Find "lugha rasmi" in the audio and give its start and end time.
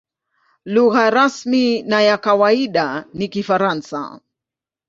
0.65-1.83